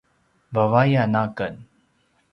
[0.53, 1.55] vavayan aken